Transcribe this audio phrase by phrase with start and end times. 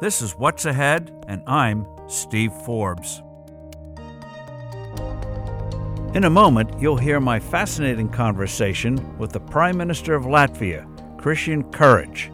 [0.00, 3.20] This is What's Ahead, and I'm Steve Forbes.
[6.14, 10.86] In a moment, you'll hear my fascinating conversation with the Prime Minister of Latvia,
[11.16, 12.30] Krisjanis Karins.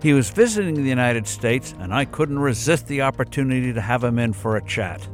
[0.00, 4.20] He was visiting the United States, and I couldn't resist the opportunity to have him
[4.20, 5.08] in for a chat.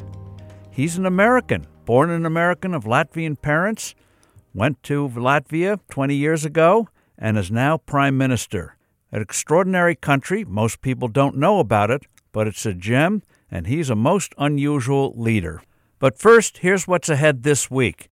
[0.70, 3.94] He's an American, born an American of Latvian parents,
[4.52, 8.77] went to Latvia 20 years ago, and is now Prime Minister.
[9.10, 13.88] An extraordinary country, most people don't know about it, but it's a gem, and he's
[13.88, 15.62] a most unusual leader.
[15.98, 18.10] But first, here's what's ahead this week.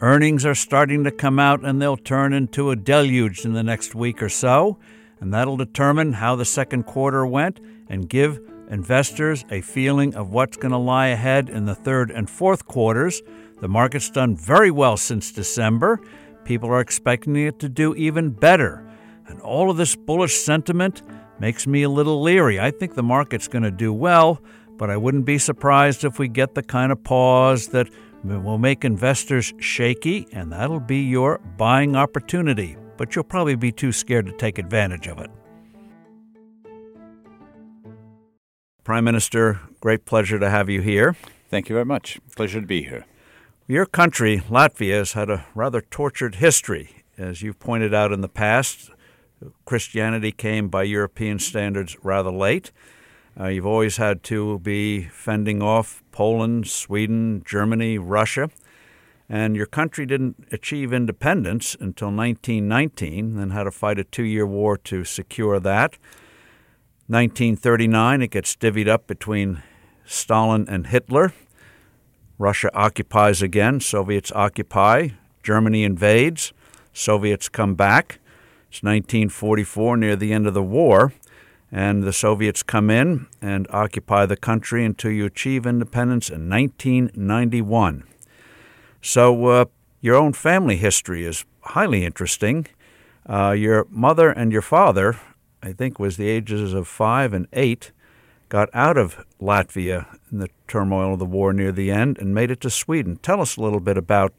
[0.00, 3.94] Earnings are starting to come out, and they'll turn into a deluge in the next
[3.94, 4.76] week or so,
[5.20, 10.56] and that'll determine how the second quarter went and give investors a feeling of what's
[10.56, 13.22] going to lie ahead in the third and fourth quarters.
[13.60, 16.00] The market's done very well since December.
[16.44, 18.87] People are expecting it to do even better.
[19.28, 21.02] And all of this bullish sentiment
[21.38, 22.58] makes me a little leery.
[22.58, 24.42] I think the market's going to do well,
[24.76, 27.88] but I wouldn't be surprised if we get the kind of pause that
[28.24, 32.76] will make investors shaky, and that'll be your buying opportunity.
[32.96, 35.30] But you'll probably be too scared to take advantage of it.
[38.82, 41.14] Prime Minister, great pleasure to have you here.
[41.50, 42.18] Thank you very much.
[42.34, 43.04] Pleasure to be here.
[43.66, 47.04] Your country, Latvia, has had a rather tortured history.
[47.18, 48.90] As you've pointed out in the past,
[49.64, 52.72] Christianity came by European standards rather late.
[53.38, 58.50] Uh, you've always had to be fending off Poland, Sweden, Germany, Russia.
[59.28, 64.46] And your country didn't achieve independence until 1919, then had to fight a two year
[64.46, 65.98] war to secure that.
[67.08, 69.62] 1939, it gets divvied up between
[70.04, 71.32] Stalin and Hitler.
[72.38, 75.08] Russia occupies again, Soviets occupy,
[75.42, 76.52] Germany invades,
[76.92, 78.20] Soviets come back.
[78.70, 81.12] It's 1944, near the end of the war,
[81.70, 88.04] and the Soviets come in and occupy the country until you achieve independence in 1991.
[89.00, 89.64] So, uh,
[90.00, 92.66] your own family history is highly interesting.
[93.28, 95.16] Uh, your mother and your father
[95.62, 97.92] I think was the ages of five and eight,
[98.48, 102.50] got out of Latvia in the turmoil of the war near the end and made
[102.50, 103.16] it to Sweden.
[103.16, 104.32] Tell us a little bit about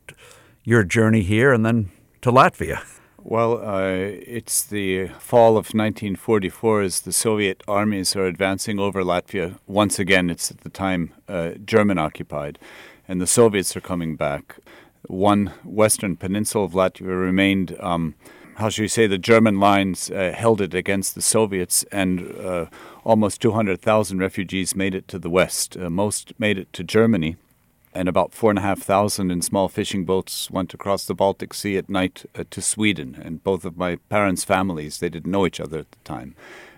[0.63, 2.83] your journey here and then to Latvia.
[3.23, 9.59] Well, uh, it's the fall of 1944 as the Soviet armies are advancing over Latvia.
[9.67, 12.57] Once again, it's at the time uh, German occupied,
[13.09, 14.55] and the Soviets are coming back.
[15.07, 17.75] One western peninsula of Latvia remained.
[17.81, 18.15] Um,
[18.55, 22.65] how should we say, the German lines uh, held it against the Soviets, and uh,
[23.03, 25.75] almost 200,000 refugees made it to the west.
[25.77, 27.35] Uh, most made it to Germany,
[27.93, 32.43] and about 4,500 in small fishing boats went across the Baltic Sea at night uh,
[32.49, 33.19] to Sweden.
[33.21, 36.35] And both of my parents' families, they didn't know each other at the time.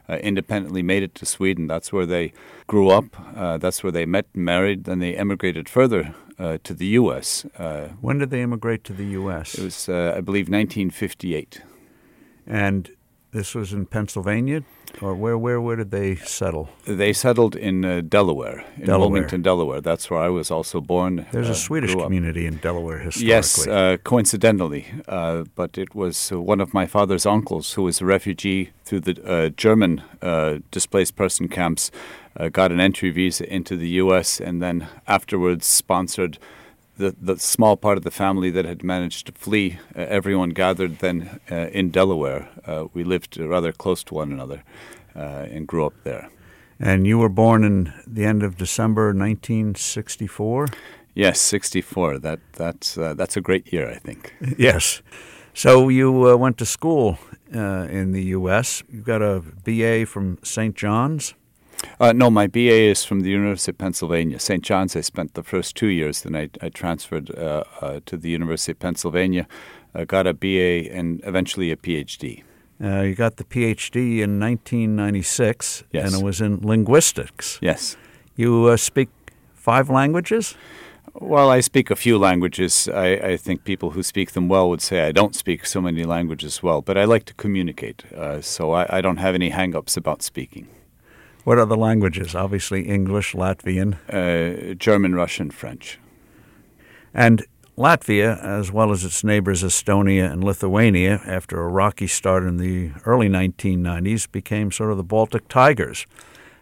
[0.09, 1.67] Uh, independently made it to Sweden.
[1.67, 2.33] That's where they
[2.67, 3.05] grew up.
[3.35, 4.85] Uh, that's where they met and married.
[4.85, 7.45] Then they emigrated further uh, to the U.S.
[7.57, 9.55] Uh, when did they immigrate to the U.S.?
[9.55, 11.61] It was, uh, I believe, 1958.
[12.47, 12.89] And
[13.31, 14.63] this was in Pennsylvania,
[15.01, 15.37] or where?
[15.37, 15.61] Where?
[15.61, 16.69] Where did they settle?
[16.85, 18.99] They settled in uh, Delaware, in Delaware.
[18.99, 19.81] Wilmington, Delaware.
[19.81, 21.25] That's where I was also born.
[21.31, 23.29] There's uh, a Swedish community in Delaware historically.
[23.29, 28.01] Yes, uh, coincidentally, uh, but it was uh, one of my father's uncles who was
[28.01, 30.03] a refugee through the uh, German
[30.71, 31.91] displaced person camps,
[32.51, 34.41] got an entry visa into the U.S.
[34.41, 36.37] and then afterwards sponsored
[37.01, 40.99] the, the small part of the family that had managed to flee, uh, everyone gathered
[40.99, 42.49] then uh, in Delaware.
[42.65, 44.63] Uh, we lived rather close to one another
[45.15, 46.29] uh, and grew up there.
[46.79, 50.67] And you were born in the end of December 1964?
[51.13, 52.19] Yes, 64.
[52.19, 54.33] That, that's, uh, that's a great year, I think.
[54.57, 55.01] yes.
[55.53, 57.17] So you uh, went to school
[57.51, 58.81] in the U.S.
[58.89, 60.75] You got a BA from St.
[60.75, 61.33] John's?
[61.99, 64.39] Uh, no, my BA is from the University of Pennsylvania.
[64.39, 64.63] St.
[64.63, 66.21] John's, I spent the first two years.
[66.21, 69.47] Then I, I transferred uh, uh, to the University of Pennsylvania,
[69.93, 72.43] I got a BA, and eventually a PhD.
[72.83, 76.05] Uh, you got the PhD in 1996, yes.
[76.05, 77.59] and it was in linguistics.
[77.61, 77.97] Yes.
[78.35, 79.09] You uh, speak
[79.53, 80.55] five languages?
[81.13, 82.87] Well, I speak a few languages.
[82.87, 86.05] I, I, think people who speak them well would say I don't speak so many
[86.05, 89.97] languages well, but I like to communicate, uh, so I, I don't have any hang-ups
[89.97, 90.69] about speaking.
[91.43, 92.35] What other languages?
[92.35, 95.99] Obviously, English, Latvian, uh, German, Russian, French.
[97.13, 97.45] And
[97.77, 102.91] Latvia, as well as its neighbors Estonia and Lithuania, after a rocky start in the
[103.05, 106.05] early 1990s, became sort of the Baltic Tigers.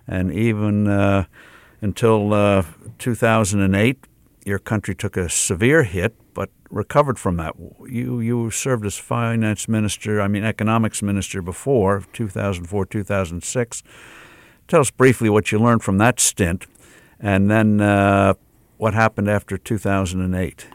[0.08, 1.26] And even uh,
[1.81, 2.64] until uh,
[3.00, 4.06] 2008,
[4.46, 7.54] your country took a severe hit, but recovered from that.
[7.86, 13.84] You you served as finance minister, I mean economics minister before 2004 2006
[14.69, 16.66] tell us briefly what you learned from that stint,
[17.19, 18.36] and then uh,
[18.77, 20.68] what happened after 2008.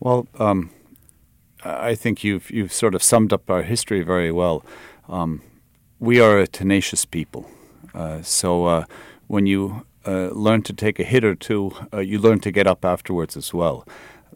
[0.00, 0.70] Well, um,
[1.62, 4.64] I think you've you've sort of summed up our history very well.
[5.08, 5.42] Um,
[6.00, 7.48] we are a tenacious people,
[7.94, 8.84] uh, so uh,
[9.28, 12.66] when you uh, learn to take a hit or two, uh, you learn to get
[12.66, 13.86] up afterwards as well.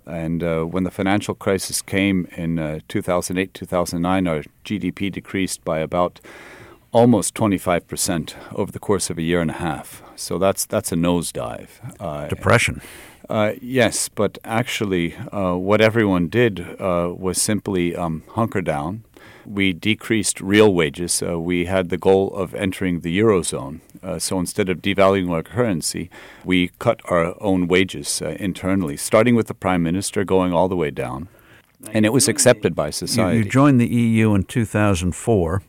[0.07, 6.21] And uh, when the financial crisis came in 2008, 2009, our GDP decreased by about
[6.93, 10.03] almost 25% over the course of a year and a half.
[10.17, 11.69] So that's that's a nosedive.
[11.99, 12.81] Uh, Depression.
[13.29, 19.05] Uh, yes, but actually, uh, what everyone did uh, was simply um, hunker down.
[19.47, 21.23] We decreased real wages.
[21.23, 23.81] Uh, we had the goal of entering the eurozone.
[24.03, 26.11] Uh, so instead of devaluing our currency,
[26.45, 30.91] we cut our own wages internally, starting with the prime minister, going all the way
[30.91, 31.29] down.
[31.93, 33.39] And it was accepted by society.
[33.39, 35.63] You, you joined the EU in 2004.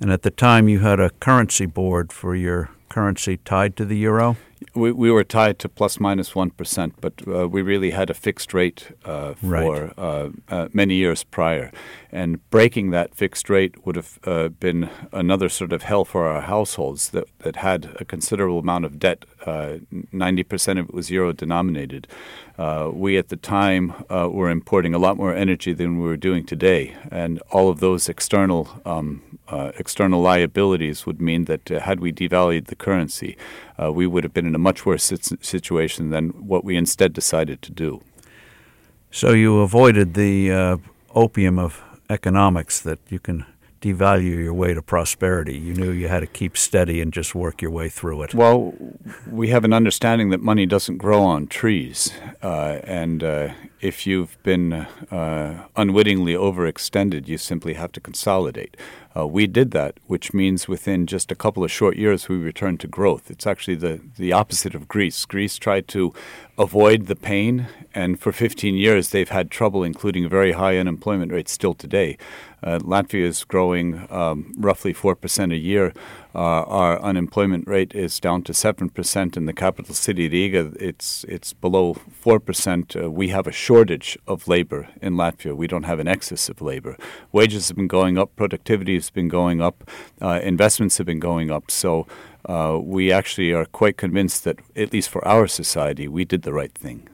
[0.00, 3.96] And at the time, you had a currency board for your currency tied to the
[3.96, 4.36] euro?
[4.74, 6.52] We, we were tied to plus minus 1,
[7.00, 9.98] but uh, we really had a fixed rate uh, for right.
[9.98, 11.70] uh, uh many years prior.
[12.10, 16.40] And breaking that fixed rate would have uh, been another sort of hell for our
[16.40, 19.24] households that, that had a considerable amount of debt.
[19.46, 22.08] 90% uh, of it was euro denominated.
[22.92, 26.96] we at the time were importing a lot more energy than we were doing today.
[27.10, 32.12] And all of those external um, uh, external liabilities would mean that uh, had we
[32.12, 33.36] devalued the currency,
[33.82, 37.62] uh, we would have been in a much worse situation than what we instead decided
[37.62, 38.02] to do.
[39.10, 40.76] So you avoided the uh,
[41.14, 43.44] opium of economics that you can
[43.80, 45.56] devalue your way to prosperity.
[45.56, 48.34] You knew you had to keep steady and just work your way through it.
[48.34, 48.74] Well,
[49.30, 52.12] we have an understanding that money doesn't grow on trees.
[52.42, 58.76] Uh, and uh, if you've been uh, unwittingly overextended, you simply have to consolidate.
[59.16, 62.78] Uh, we did that, which means within just a couple of short years, we returned
[62.80, 63.30] to growth.
[63.30, 65.24] It's actually the, the opposite of Greece.
[65.24, 66.12] Greece tried to
[66.58, 71.32] avoid the pain, and for 15 years, they've had trouble, including a very high unemployment
[71.32, 72.18] rate still today.
[72.62, 75.94] Uh, Latvia is growing um, roughly 4% a year.
[76.38, 79.36] Uh, our unemployment rate is down to 7%.
[79.36, 82.94] In the capital city, Riga, it's, it's below 4%.
[82.94, 85.56] Uh, we have a shortage of labor in Latvia.
[85.56, 86.96] We don't have an excess of labor.
[87.32, 89.90] Wages have been going up, productivity has been going up,
[90.22, 91.72] uh, investments have been going up.
[91.72, 92.06] So
[92.84, 96.72] we actually are quite convinced that, at least for our society, we did the right
[96.72, 97.08] thing.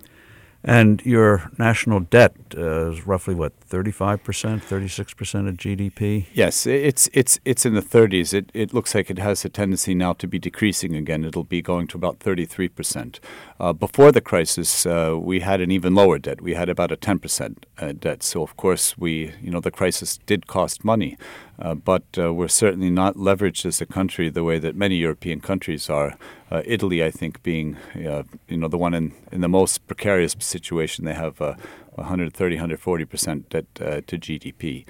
[0.66, 6.26] And your national debt uh, is roughly what, 35%, 36% of GDP?
[6.32, 8.32] Yes, it's, it's, it's in the 30s.
[8.32, 11.22] It, it looks like it has a tendency now to be decreasing again.
[11.22, 13.18] It'll be going to about 33%.
[13.60, 16.40] Uh, before the crisis, uh, we had an even lower debt.
[16.40, 18.22] We had about a 10% uh, debt.
[18.22, 21.18] So, of course, we, you know, the crisis did cost money.
[21.56, 25.88] Uh, but we're certainly not leveraged as a country the way that many European countries
[25.88, 26.16] are.
[26.54, 30.36] Uh, Italy, I think, being uh, you know the one in, in the most precarious
[30.38, 34.84] situation, they have 130, 140 percent debt uh, to GDP.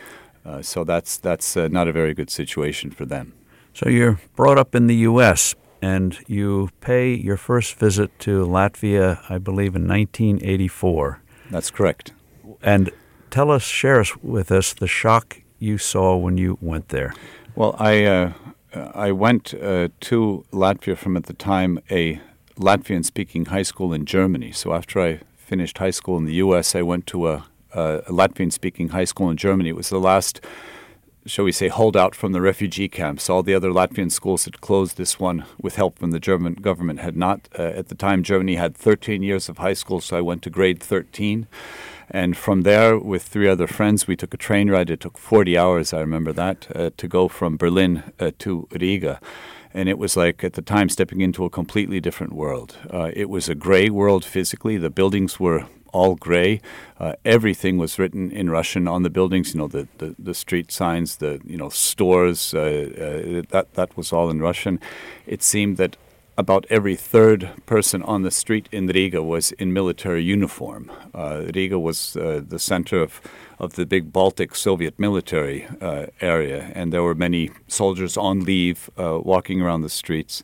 [0.44, 3.32] Uh, so that's that's not a very good situation for them.
[3.72, 5.54] So you're brought up in the U.S.
[5.80, 11.22] and you pay your first visit to Latvia, I believe, in 1984.
[11.50, 12.12] That's correct.
[12.62, 12.90] And
[13.30, 17.14] tell us, share us with us the shock you saw when you went there?
[17.56, 18.32] Well, I uh,
[18.74, 22.20] I went uh, to Latvia from at the time a
[22.56, 24.52] Latvian speaking high school in Germany.
[24.52, 28.52] So after I finished high school in the U.S., I went to a, a Latvian
[28.52, 29.70] speaking high school in Germany.
[29.70, 30.40] It was the last
[31.26, 33.30] shall we say, holdout from the refugee camps.
[33.30, 34.96] All the other Latvian schools had closed.
[34.96, 37.48] This one, with help from the German government, had not.
[37.58, 40.50] Uh, at the time, Germany had 13 years of high school, so I went to
[40.50, 41.46] grade 13.
[42.14, 44.88] And from there, with three other friends, we took a train ride.
[44.88, 49.18] It took 40 hours, I remember that, uh, to go from Berlin uh, to Riga.
[49.74, 52.76] And it was like, at the time, stepping into a completely different world.
[52.88, 54.76] Uh, it was a gray world physically.
[54.76, 56.60] The buildings were all gray.
[57.00, 59.52] Uh, everything was written in Russian on the buildings.
[59.52, 62.54] You know, the, the, the street signs, the you know stores.
[62.54, 64.78] Uh, uh, that that was all in Russian.
[65.26, 65.96] It seemed that
[66.36, 70.90] about every third person on the street in Riga was in military uniform.
[71.14, 73.20] Uh, Riga was uh, the center of,
[73.58, 78.90] of the big Baltic Soviet military uh, area, and there were many soldiers on leave
[78.98, 80.42] uh, walking around the streets.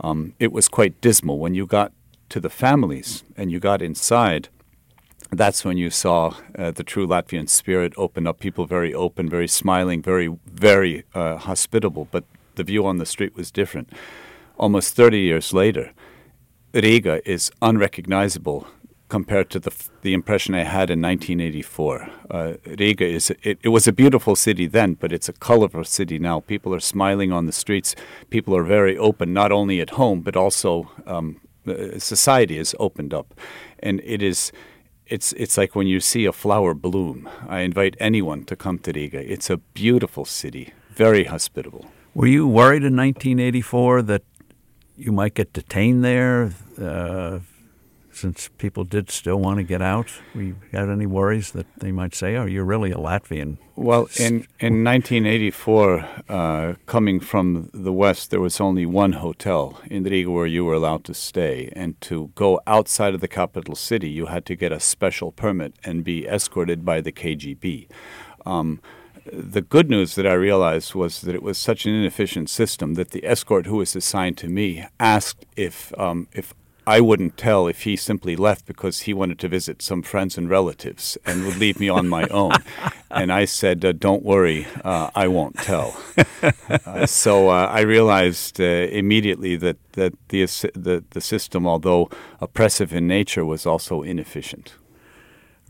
[0.00, 1.38] Um, it was quite dismal.
[1.38, 1.92] When you got
[2.28, 4.48] to the families and you got inside,
[5.30, 8.40] that's when you saw uh, the true Latvian spirit open up.
[8.40, 12.08] People very open, very smiling, very, very uh, hospitable.
[12.10, 12.24] But
[12.56, 13.90] the view on the street was different.
[14.60, 15.90] Almost 30 years later,
[16.74, 18.66] Riga is unrecognizable
[19.08, 22.10] compared to the the impression I had in 1984.
[22.30, 26.18] Uh, Riga is it, it, was a beautiful city then, but it's a colorful city
[26.18, 26.40] now.
[26.40, 27.96] People are smiling on the streets.
[28.28, 31.40] People are very open, not only at home but also um,
[31.96, 33.34] society is opened up,
[33.78, 34.52] and it is.
[35.06, 37.28] It's it's like when you see a flower bloom.
[37.48, 39.20] I invite anyone to come to Riga.
[39.32, 41.86] It's a beautiful city, very hospitable.
[42.12, 44.22] Were you worried in 1984 that
[45.00, 46.52] you might get detained there?
[46.80, 47.40] Uh,
[48.12, 50.10] since people did still want to get out?
[50.34, 53.56] We had any worries that they might say, "Oh, you're really a Latvian"?
[53.76, 60.04] Well, in in 1984, uh, coming from the west, there was only one hotel in
[60.04, 64.10] Riga where you were allowed to stay, and to go outside of the capital city,
[64.10, 67.88] you had to get a special permit and be escorted by the KGB.
[68.44, 68.80] Um,
[69.32, 73.10] the good news that I realized was that it was such an inefficient system that
[73.10, 76.54] the escort who was assigned to me asked if um, if
[76.86, 80.48] I wouldn't tell if he simply left because he wanted to visit some friends and
[80.48, 82.52] relatives and would leave me on my own.
[83.10, 85.96] and I said, uh, "Don't worry, uh, I won't tell."
[86.86, 92.10] uh, so uh, I realized uh, immediately that that the, the the system, although
[92.40, 94.74] oppressive in nature, was also inefficient.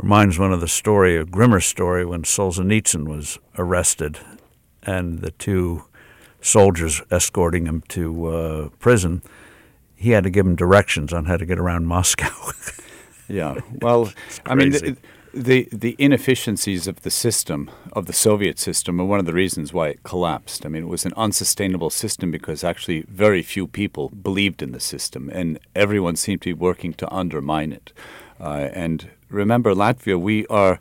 [0.02, 4.18] Reminds one of the story, a grimmer story, when Solzhenitsyn was arrested,
[4.82, 5.84] and the two
[6.40, 9.22] soldiers escorting him to uh, prison
[10.00, 12.30] he had to give him directions on how to get around Moscow.
[13.28, 14.10] yeah, well,
[14.46, 14.96] I mean, the,
[15.34, 19.74] the, the inefficiencies of the system of the Soviet system are one of the reasons
[19.74, 20.64] why it collapsed.
[20.64, 24.80] I mean, it was an unsustainable system because actually very few people believed in the
[24.80, 27.92] system, and everyone seemed to be working to undermine it.
[28.40, 30.78] Uh, and remember, Latvia, we are.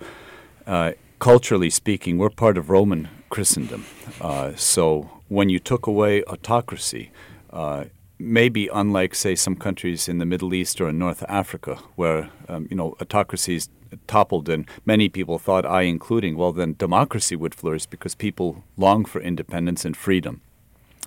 [0.68, 3.86] Uh, culturally speaking, we're part of Roman Christendom.
[4.20, 7.12] Uh, so when you took away autocracy,
[7.52, 7.86] uh,
[8.18, 12.68] maybe unlike, say, some countries in the Middle East or in North Africa, where um,
[12.70, 13.70] you know autocracies
[14.08, 19.04] toppled and many people thought, I including, well, then democracy would flourish because people long
[19.04, 20.42] for independence and freedom.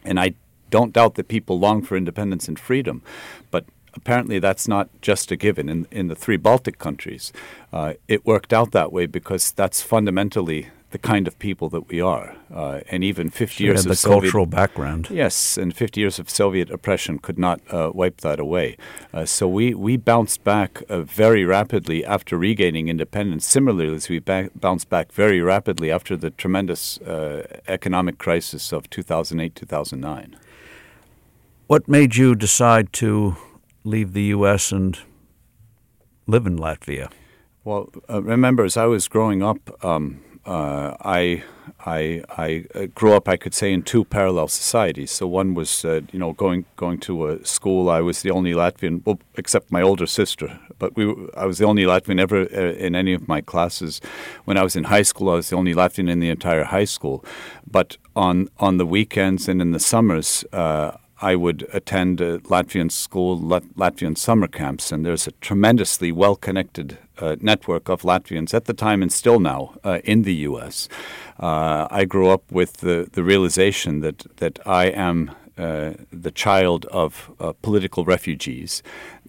[0.04, 0.34] And I
[0.70, 3.02] don't doubt that people long for independence and freedom,
[3.50, 5.68] but apparently that's not just a given.
[5.68, 7.32] In, in the three Baltic countries,
[7.72, 12.00] uh, it worked out that way because that's fundamentally the kind of people that we
[12.00, 12.36] are.
[12.54, 15.08] Uh, and even 50 so years of the Soviet, cultural background.
[15.10, 18.76] Yes, and 50 years of Soviet oppression could not uh, wipe that away.
[19.12, 23.46] Uh, so we, we bounced back uh, very rapidly after regaining independence.
[23.46, 28.88] Similarly, as we ba- bounced back very rapidly after the tremendous uh, economic crisis of
[28.90, 30.36] 2008 2009.
[31.68, 33.36] What made you decide to
[33.84, 34.72] leave the U.S.
[34.72, 34.98] and
[36.26, 37.10] live in Latvia?
[37.64, 41.44] Well, uh, remember, as I was growing up, um, uh, I,
[41.86, 45.12] I, I uh, grew up, I could say, in two parallel societies.
[45.12, 47.88] So one was, uh, you know, going going to a school.
[47.88, 50.58] I was the only Latvian, well, except my older sister.
[50.78, 54.00] But we, I was the only Latvian ever uh, in any of my classes.
[54.44, 56.86] When I was in high school, I was the only Latvian in the entire high
[56.86, 57.24] school.
[57.70, 63.38] But on on the weekends and in the summers, uh, I would attend Latvian school,
[63.38, 68.74] Latvian summer camps, and there's a tremendously well connected uh, network of Latvians at the
[68.74, 70.88] time and still now uh, in the U.S.
[71.38, 76.86] Uh, I grew up with the, the realization that, that I am uh, the child
[76.86, 78.82] of uh, political refugees.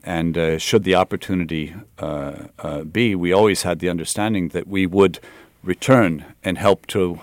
[0.04, 1.74] And should the opportunity
[2.92, 5.20] be, we always had the understanding that we would
[5.64, 7.22] return and help to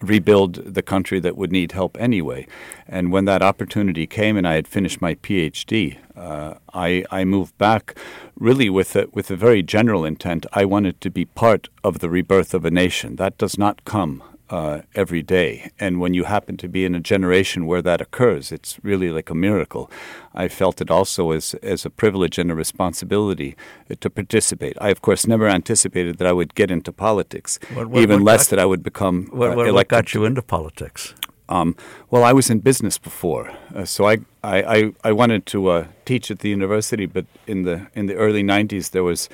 [0.00, 2.46] rebuild the country that would need help anyway.
[2.86, 7.56] And when that opportunity came and I had finished my PhD, uh, I, I moved
[7.58, 7.96] back
[8.36, 10.46] really with a, with a very general intent.
[10.52, 13.16] I wanted to be part of the rebirth of a nation.
[13.16, 15.70] That does not come uh, every day.
[15.78, 19.30] And when you happen to be in a generation where that occurs, it's really like
[19.30, 19.90] a miracle.
[20.34, 23.56] I felt it also as, as a privilege and a responsibility
[23.90, 24.76] uh, to participate.
[24.80, 28.32] I, of course, never anticipated that I would get into politics, what, what, even what
[28.32, 31.14] less got, that I would become what, uh, what got you into politics?
[31.48, 31.76] Um,
[32.10, 36.28] well, I was in business before, uh, so I, I, I, wanted to uh, teach
[36.32, 39.28] at the university, but in the in the early '90s there was,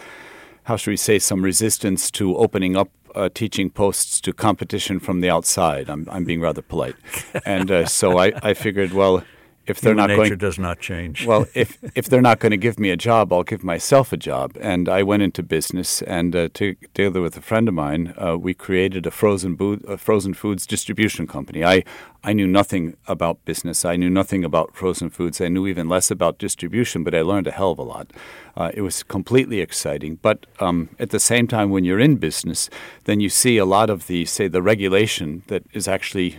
[0.65, 5.21] how should we say, some resistance to opening up uh, teaching posts to competition from
[5.21, 5.91] the outside.
[5.91, 6.97] I'm, I'm being rather polite.
[7.45, 9.25] And uh, so I, I figured, well,
[9.67, 11.27] if they're Human not nature going, does not change.
[11.31, 14.17] well, if if they're not going to give me a job, I'll give myself a
[14.17, 14.57] job.
[14.61, 18.37] And I went into business, and uh, to, together with a friend of mine, uh,
[18.39, 21.65] we created a frozen boot, a frozen foods distribution company.
[21.65, 21.85] I
[22.25, 23.85] I knew nothing about business.
[23.85, 25.41] I knew nothing about frozen foods.
[25.41, 28.13] I knew even less about distribution, but I learned a hell of a lot.
[28.57, 30.19] Uh, it was completely exciting.
[30.23, 32.71] But um, at the same time, when you're in business,
[33.05, 36.39] then you see a lot of the say the regulation that is actually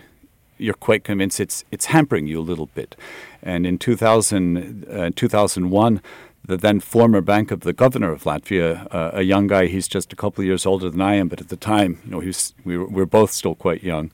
[0.64, 2.96] you're quite convinced it's it's hampering you a little bit.
[3.42, 6.02] And in 2000, uh, 2001,
[6.46, 9.68] the then former bank of the governor of Latvia, uh, a young guy.
[9.68, 12.12] He's just a couple of years older than I am, but at the time, you
[12.12, 14.12] know, he was, we, were, we were both still quite young.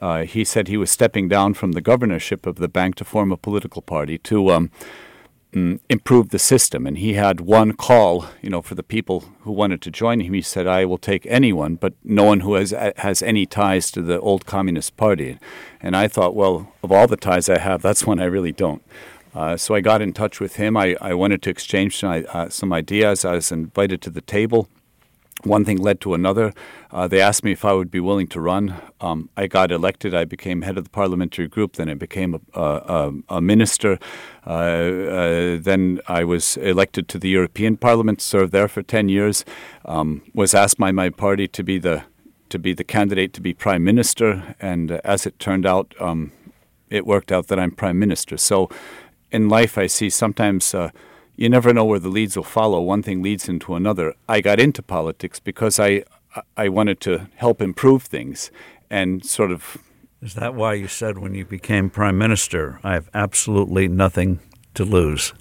[0.00, 3.30] Uh, he said he was stepping down from the governorship of the bank to form
[3.30, 4.70] a political party to um,
[5.52, 6.86] improve the system.
[6.86, 10.32] And he had one call, you know, for the people who wanted to join him.
[10.32, 14.02] He said, "I will take anyone, but no one who has has any ties to
[14.02, 15.38] the old Communist Party."
[15.80, 18.82] And I thought, well, of all the ties I have, that's one I really don't.
[19.34, 20.76] Uh, so I got in touch with him.
[20.76, 23.24] I, I wanted to exchange some, uh, some ideas.
[23.24, 24.68] I was invited to the table.
[25.44, 26.52] One thing led to another.
[26.92, 28.80] Uh, they asked me if I would be willing to run.
[29.00, 30.14] Um, I got elected.
[30.14, 31.74] I became head of the parliamentary group.
[31.74, 33.98] Then I became a, a, a minister.
[34.46, 38.20] Uh, uh, then I was elected to the European Parliament.
[38.20, 39.44] Served there for ten years.
[39.84, 42.04] Um, was asked by my party to be the
[42.48, 44.54] to be the candidate to be prime minister.
[44.60, 46.30] And as it turned out, um,
[46.90, 48.36] it worked out that I'm prime minister.
[48.36, 48.68] So
[49.30, 50.90] in life, I see sometimes uh,
[51.36, 52.80] you never know where the leads will follow.
[52.80, 54.14] One thing leads into another.
[54.28, 56.04] I got into politics because I
[56.56, 58.50] I wanted to help improve things
[58.90, 59.78] and sort of.
[60.20, 64.38] Is that why you said when you became prime minister, I have absolutely nothing
[64.74, 65.34] to lose?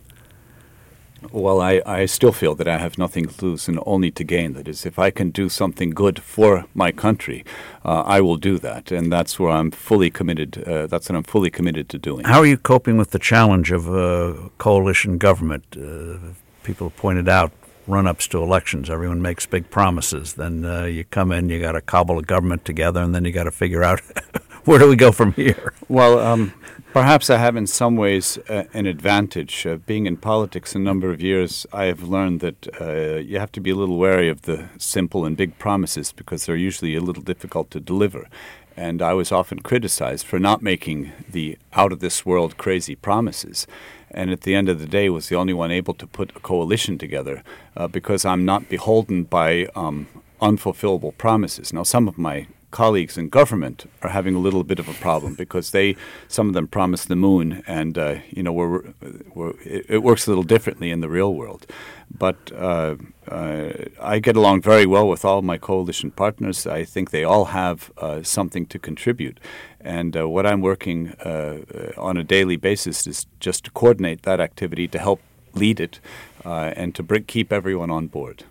[1.31, 4.53] Well, I, I still feel that I have nothing to lose and only to gain.
[4.53, 7.45] That is, if I can do something good for my country,
[7.85, 10.63] uh, I will do that, and that's where I'm fully committed.
[10.67, 12.25] Uh, that's what I'm fully committed to doing.
[12.25, 15.77] How are you coping with the challenge of a coalition government?
[15.77, 17.51] Uh, people pointed out
[17.87, 18.89] run-ups to elections.
[18.89, 20.33] Everyone makes big promises.
[20.33, 23.31] Then uh, you come in, you got to cobble a government together, and then you
[23.31, 23.99] got to figure out
[24.65, 25.73] where do we go from here.
[25.87, 26.53] Well, um,
[26.93, 29.65] Perhaps I have, in some ways, uh, an advantage.
[29.65, 33.51] Uh, being in politics a number of years, I have learned that uh, you have
[33.53, 36.99] to be a little wary of the simple and big promises because they're usually a
[36.99, 38.27] little difficult to deliver.
[38.75, 43.67] And I was often criticized for not making the out of this world crazy promises.
[44.09, 46.41] And at the end of the day, was the only one able to put a
[46.41, 47.41] coalition together
[47.77, 50.07] uh, because I'm not beholden by um,
[50.41, 51.71] unfulfillable promises.
[51.71, 55.35] Now, some of my colleagues in government are having a little bit of a problem
[55.35, 55.95] because they,
[56.27, 58.93] some of them promise the moon, and uh, you know, we're,
[59.35, 61.67] we're, it, works a little differently in the real world.
[62.17, 62.95] But uh,
[63.27, 63.69] uh,
[64.01, 66.65] I get along very well with all my coalition partners.
[66.65, 69.39] I think they all have uh, something to contribute,
[69.79, 71.59] and uh, what I'm working uh,
[71.97, 75.21] on a daily basis is just to coordinate that activity to help
[75.53, 75.99] lead it
[76.43, 78.43] and to bring, keep everyone on board.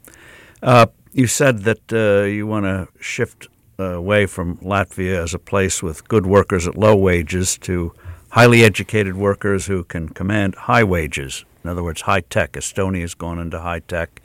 [1.13, 1.91] you said that
[2.31, 3.49] you want to shift
[3.81, 7.93] away from Latvia as a place with good workers at low wages to
[8.31, 11.45] highly educated workers who can command high wages.
[11.65, 12.53] In other words, high tech.
[12.53, 14.21] Estonia has gone into high tech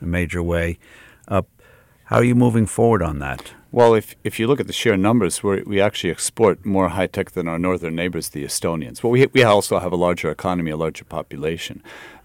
[0.00, 0.78] in a major way.
[1.28, 1.42] Uh,
[2.04, 3.52] how are you moving forward on that?
[3.72, 7.06] Well, if, if you look at the sheer numbers, we we actually export more high
[7.06, 9.00] tech than our northern neighbors, the Estonians.
[9.02, 11.80] Well, we, we also have a larger economy, a larger population,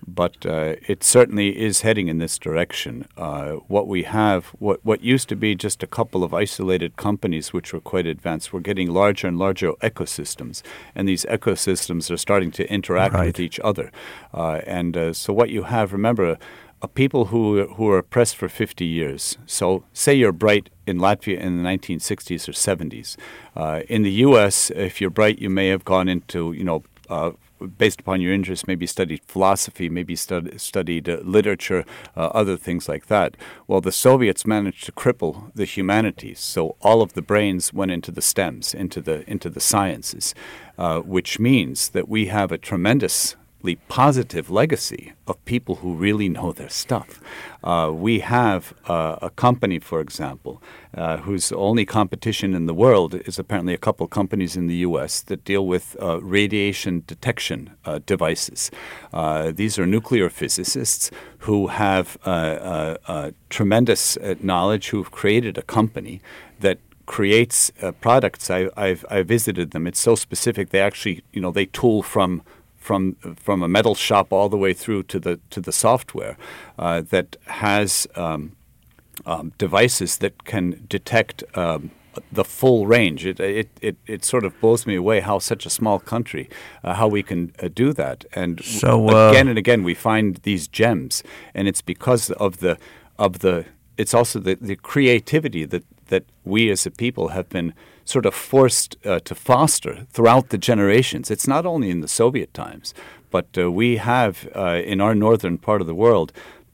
[0.07, 3.07] but uh, it certainly is heading in this direction.
[3.15, 7.53] Uh, what we have, what, what used to be just a couple of isolated companies
[7.53, 10.63] which were quite advanced, we're getting larger and larger ecosystems,
[10.95, 13.27] and these ecosystems are starting to interact right.
[13.27, 13.91] with each other.
[14.33, 16.39] Uh, and uh, so, what you have, remember,
[16.87, 19.37] people who who are oppressed for 50 years.
[19.45, 23.17] So, say you're bright in Latvia in the 1960s or 70s.
[23.55, 26.83] Uh, in the U.S., if you're bright, you may have gone into you know.
[27.09, 27.31] Uh,
[27.77, 32.89] based upon your interests, maybe studied philosophy, maybe stud- studied uh, literature, uh, other things
[32.89, 33.37] like that.
[33.65, 38.11] Well, the Soviets managed to cripple the humanities, so all of the brains went into
[38.11, 40.35] the STEMs, into the into the sciences,
[40.77, 43.35] uh, which means that we have a tremendous
[43.73, 47.19] positive legacy of people who really know their stuff.
[47.63, 50.61] Uh, we have uh, a company, for example,
[50.93, 55.21] uh, whose only competition in the world is apparently a couple companies in the U.S.
[55.21, 58.69] that deal with uh, radiation detection uh, devices.
[59.11, 62.19] Uh, these are nuclear physicists who have
[63.49, 66.21] tremendous knowledge, who have created a company
[66.59, 68.49] that creates uh, products.
[68.49, 69.87] I, have I visited them.
[69.87, 70.69] It's so specific.
[70.69, 72.41] They actually, you know, they tool from
[72.85, 76.37] from from a metal shop all the way through to the to the software
[76.77, 78.55] uh, that has um,
[79.25, 81.91] um, devices that can detect um,
[82.31, 83.25] the full range.
[83.25, 86.49] It, it, it, it, sort of blows me away how such a small country,
[86.83, 88.23] uh, how we can uh, do that.
[88.33, 92.77] And so, uh, again and again, we find these gems, and it's because of the
[93.17, 93.65] of the.
[93.97, 97.73] It's also the, the creativity that that we as a people have been
[98.05, 101.29] sort of forced uh, to foster throughout the generations.
[101.31, 102.93] It's not only in the Soviet times,
[103.31, 106.31] but uh, we have uh, in our northern part of the world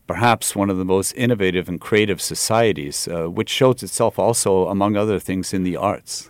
[0.07, 4.97] perhaps one of the most innovative and creative societies, uh, which shows itself also, among
[4.97, 6.29] other things, in the arts.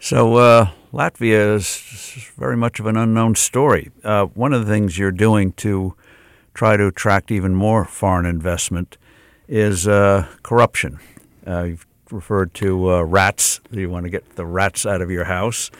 [0.00, 1.78] So, uh, Latvia is
[2.36, 3.92] very much of an unknown story.
[4.02, 5.94] One of the things you're doing to
[6.54, 8.98] try to attract even more foreign investment
[9.46, 9.84] is
[10.42, 10.98] corruption.
[11.46, 13.60] Uh, you've referred to uh, rats.
[13.70, 15.70] You want to get the rats out of your house,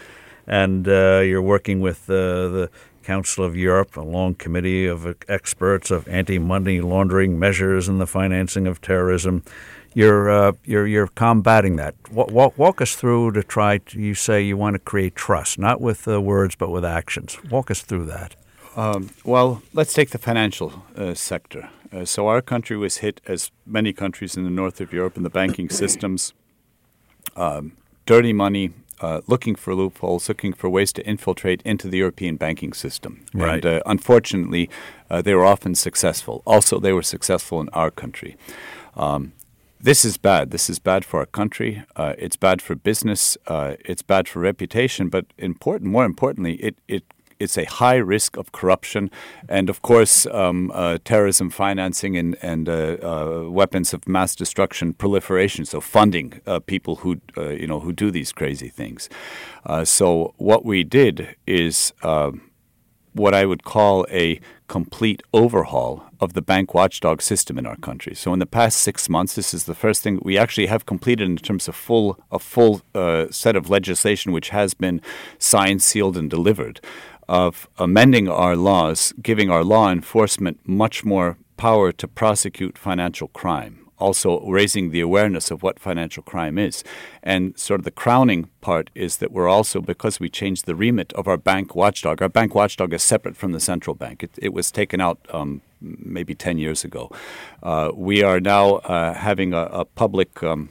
[0.46, 2.14] and uh, you're working with uh,
[2.48, 2.70] the
[3.02, 8.66] Council of Europe, a long committee of experts of anti-money laundering measures and the financing
[8.66, 9.42] of terrorism.
[9.94, 11.94] You're uh, you're you're combating that.
[12.10, 13.78] Walk, walk us through to try.
[13.78, 17.38] To, you say you want to create trust, not with uh, words but with actions.
[17.50, 18.34] Walk us through that.
[18.74, 21.68] Um, well, let's take the financial uh, sector.
[21.92, 25.22] Uh, so our country was hit, as many countries in the north of Europe, in
[25.22, 26.32] the banking systems.
[27.36, 27.76] Um,
[28.06, 32.72] dirty money, uh, looking for loopholes, looking for ways to infiltrate into the European banking
[32.72, 33.24] system.
[33.34, 33.64] Right.
[33.64, 34.70] And uh, unfortunately,
[35.10, 36.42] uh, they were often successful.
[36.46, 38.36] Also, they were successful in our country.
[38.96, 39.32] Um,
[39.80, 40.52] this is bad.
[40.52, 41.82] This is bad for our country.
[41.96, 43.36] Uh, it's bad for business.
[43.48, 45.08] Uh, it's bad for reputation.
[45.08, 47.02] But important, more importantly, it, it
[47.42, 49.10] it's a high risk of corruption,
[49.48, 54.94] and of course, um, uh, terrorism financing and, and uh, uh, weapons of mass destruction
[54.94, 55.64] proliferation.
[55.64, 59.08] So funding uh, people who uh, you know who do these crazy things.
[59.84, 61.92] So what we did is
[63.14, 68.14] what I would call a complete overhaul of the bank watchdog system in our country.
[68.14, 71.28] So in the past six months, this is the first thing we actually have completed
[71.28, 75.02] in terms of full a full uh, set of legislation which has been
[75.38, 76.80] signed, sealed, and delivered
[77.28, 83.78] of amending our laws, giving our law enforcement much more power to prosecute financial crime.
[83.98, 86.82] Also, raising the awareness of what financial crime is.
[87.22, 91.12] And sort of the crowning part is that we're also, because we changed the remit
[91.12, 94.24] of our bank watchdog, our bank watchdog is separate from the central bank.
[94.24, 97.12] It, it was taken out um, maybe 10 years ago.
[97.62, 100.70] Uh, we are now uh, having a, a public um,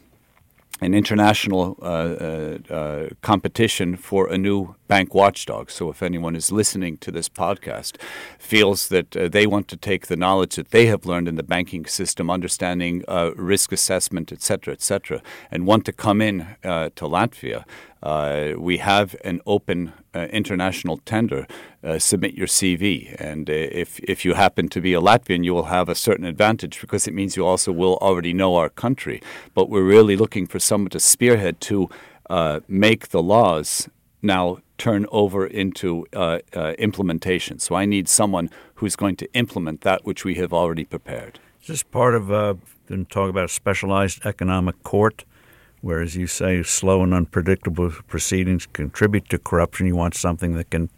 [0.81, 5.69] an international uh, uh, uh, competition for a new bank watchdog.
[5.69, 7.97] So, if anyone is listening to this podcast,
[8.39, 11.43] feels that uh, they want to take the knowledge that they have learned in the
[11.43, 16.41] banking system, understanding uh, risk assessment, et cetera, et cetera, and want to come in
[16.63, 17.63] uh, to Latvia,
[18.03, 21.47] uh, we have an open uh, international tender.
[21.83, 25.53] Uh, submit your CV, and uh, if if you happen to be a Latvian, you
[25.53, 29.21] will have a certain advantage because it means you also will already know our country.
[29.53, 31.89] But we're really looking for someone to spearhead to
[32.29, 33.89] uh, make the laws
[34.21, 36.39] now turn over into uh,
[36.79, 37.59] implementation.
[37.59, 41.39] So I need someone who's going to implement that which we have already prepared.
[41.61, 42.31] Is this part of?
[42.31, 42.55] Uh,
[43.09, 45.23] talk about a specialized economic court
[45.81, 49.87] whereas you say slow and unpredictable proceedings contribute to corruption.
[49.87, 50.89] You want something that can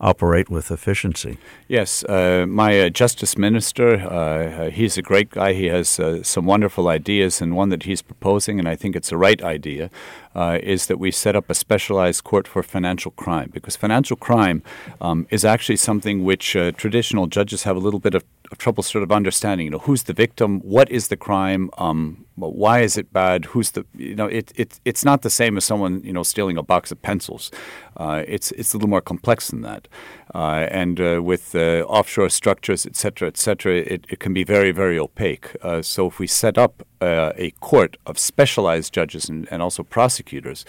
[0.00, 1.38] operate with efficiency.
[1.68, 5.52] Yes, uh, my uh, justice minister, uh, uh he's a great guy.
[5.54, 9.10] He has uh, some wonderful ideas, and one that he's proposing, and I think it's
[9.10, 9.90] the right idea,
[10.34, 14.62] uh, is that we set up a specialized court for financial crime because financial crime
[15.00, 19.02] um, is actually something which traditional judges have a little bit of, of, trouble sort
[19.02, 19.66] of understanding.
[19.66, 20.60] You know, who's the victim?
[20.60, 21.70] What is the crime?
[21.78, 23.46] Um, why is it bad?
[23.46, 24.26] Who's the you know?
[24.26, 27.50] It, it it's not the same as someone you know stealing a box of pencils.
[27.98, 29.88] it's it's a little more complex than that.
[30.34, 34.42] Uh, and uh, with uh, offshore structures, et cetera, et cetera, it, it can be
[34.42, 35.54] very, very opaque.
[35.82, 40.64] so if we set up a court of specialized judges and, and also prosecutors,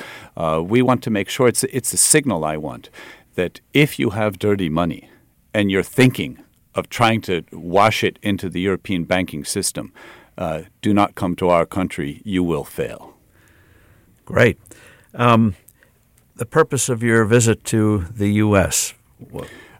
[0.61, 2.89] we want to make sure it's, it's a signal I want
[3.33, 5.09] that if you have dirty money
[5.53, 6.44] and you're thinking
[6.75, 9.93] of trying to wash it into the European banking system,
[10.37, 12.21] uh, do not come to our country.
[12.23, 13.15] You will fail.
[14.25, 14.59] Great.
[15.13, 15.55] Um,
[16.35, 18.93] the purpose of your visit to the U.S.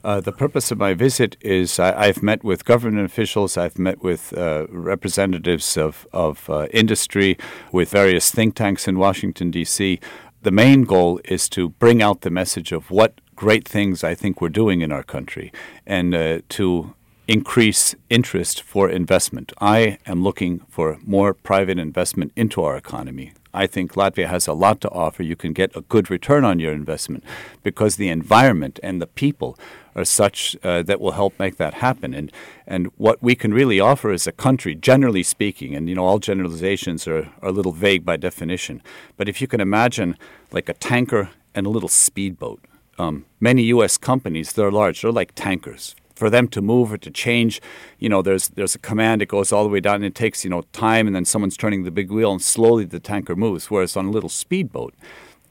[0.06, 4.04] Uh, the purpose of my visit is I, have met with government officials, I've met
[4.04, 7.38] with uh, representatives of, of uh, industry,
[7.72, 10.00] with various think tanks in Washington, D.C.
[10.44, 14.42] The main goal is to bring out the message of what great things I think
[14.42, 15.52] we're doing in our country
[15.86, 16.94] and uh, to
[17.28, 19.52] increase interest for investment.
[19.60, 23.34] I am looking for more private investment into our economy.
[23.54, 25.24] I think Latvia has a lot to offer.
[25.24, 27.24] You can get a good return on your investment
[27.64, 29.58] because the environment and the people
[29.96, 32.14] are such uh, that will help make that happen.
[32.14, 32.32] And
[32.68, 36.20] and what we can really offer as a country, generally speaking, and you know all
[36.20, 38.82] generalizations are, are a little vague by definition,
[39.16, 40.18] but if you can imagine
[40.52, 42.60] like a tanker and a little speedboat.
[42.98, 43.98] Um, many U.S.
[43.98, 47.62] companies, they're large, they're like tankers, for them to move or to change,
[48.00, 50.44] you know, there's there's a command that goes all the way down and it takes,
[50.44, 53.70] you know, time and then someone's turning the big wheel and slowly the tanker moves.
[53.70, 54.94] Whereas on a little speedboat,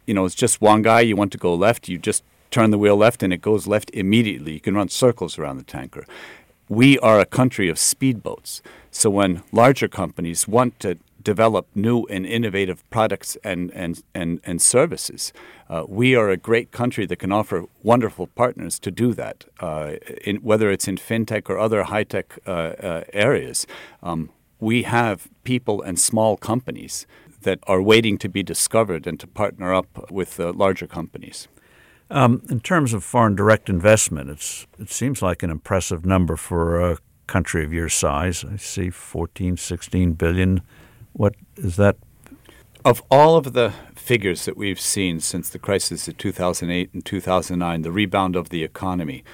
[0.06, 2.78] you know, it's just one guy, you want to go left, you just turn the
[2.78, 4.54] wheel left and it goes left immediately.
[4.54, 6.06] You can run circles around the tanker.
[6.68, 8.62] We are a country of speedboats.
[8.90, 14.62] So when larger companies want to develop new and innovative products and, and, and, and
[14.62, 15.32] services.
[15.68, 19.94] Uh, we are a great country that can offer wonderful partners to do that, uh,
[20.24, 23.66] in, whether it's in fintech or other high tech uh, uh, areas.
[24.02, 27.06] Um, we have people and small companies
[27.42, 31.48] that are waiting to be discovered and to partner up with larger companies.
[32.10, 36.80] Um, in terms of foreign direct investment, it's it seems like an impressive number for
[36.80, 38.44] a country of your size.
[38.44, 40.62] I see 14, 16 billion.
[41.14, 41.96] What is that?
[42.84, 47.82] Of all of the figures that we've seen since the crisis of 2008 and 2009,
[47.82, 49.24] the rebound of the economy,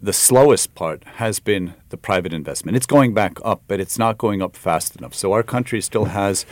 [0.00, 2.76] the slowest part has been the private investment.
[2.76, 5.14] It's going back up, but it's not going up fast enough.
[5.14, 6.46] So our country still has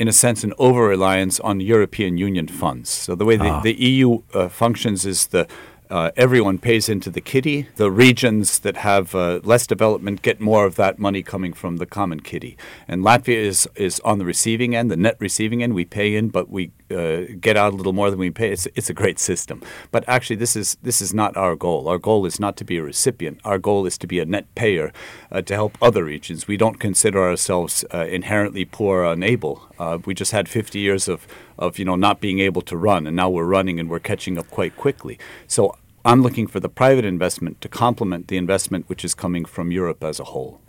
[0.00, 2.88] in a sense, an over reliance on European Union funds.
[2.88, 3.60] So the way the, ah.
[3.60, 5.46] the EU uh, functions is the
[5.90, 7.66] uh, everyone pays into the kitty.
[7.76, 11.86] The regions that have uh, less development get more of that money coming from the
[11.86, 12.56] common kitty.
[12.86, 15.74] And Latvia is, is on the receiving end, the net receiving end.
[15.74, 18.52] We pay in, but we uh, get out a little more than we pay.
[18.52, 19.62] It's, it's a great system.
[19.90, 21.88] But actually, this is, this is not our goal.
[21.88, 23.40] Our goal is not to be a recipient.
[23.44, 24.92] Our goal is to be a net payer
[25.32, 26.46] uh, to help other regions.
[26.46, 29.62] We don't consider ourselves uh, inherently poor or unable.
[29.78, 31.26] Uh, we just had 50 years of
[31.58, 34.38] of you know not being able to run, and now we're running and we're catching
[34.38, 35.18] up quite quickly.
[35.46, 39.70] So I'm looking for the private investment to complement the investment which is coming from
[39.70, 40.60] Europe as a whole.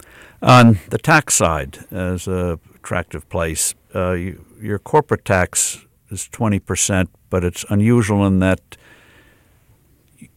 [0.42, 7.08] On the tax side, as a attractive place, uh, you, your corporate tax is 20%,
[7.30, 8.78] but it's unusual in that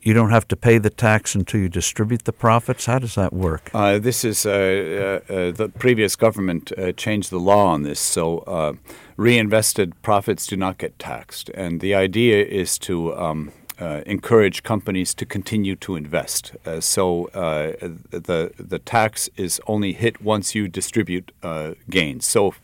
[0.01, 2.87] you don't have to pay the tax until you distribute the profits.
[2.87, 3.71] How does that work?
[3.73, 7.99] Uh, this is uh, uh, uh the previous government uh, changed the law on this,
[7.99, 8.75] so uh,
[9.17, 15.15] reinvested profits do not get taxed, and the idea is to um, uh, encourage companies
[15.15, 16.53] to continue to invest.
[16.65, 17.73] Uh, so uh,
[18.11, 22.27] the the tax is only hit once you distribute uh, gains.
[22.27, 22.55] So,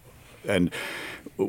[0.46, 0.70] and